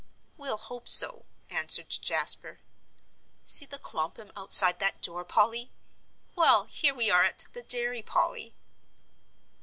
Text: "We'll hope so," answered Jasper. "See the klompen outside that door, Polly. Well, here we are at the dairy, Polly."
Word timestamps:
"We'll 0.35 0.57
hope 0.57 0.87
so," 0.89 1.25
answered 1.51 1.87
Jasper. 1.89 2.59
"See 3.45 3.67
the 3.67 3.77
klompen 3.77 4.31
outside 4.35 4.79
that 4.79 4.99
door, 4.99 5.23
Polly. 5.23 5.69
Well, 6.35 6.63
here 6.63 6.95
we 6.95 7.11
are 7.11 7.23
at 7.23 7.45
the 7.53 7.61
dairy, 7.61 8.01
Polly." 8.01 8.55